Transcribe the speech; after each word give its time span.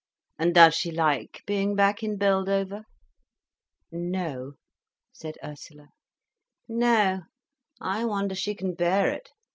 "And 0.39 0.55
does 0.55 0.73
she 0.73 0.89
like 0.89 1.43
being 1.45 1.75
back 1.75 2.01
in 2.01 2.17
Beldover?" 2.17 2.85
"No," 3.91 4.53
said 5.11 5.35
Ursula. 5.43 5.89
"No, 6.67 7.21
I 7.79 8.05
wonder 8.05 8.33
she 8.33 8.55
can 8.55 8.73
bear 8.73 9.11
it. 9.11 9.29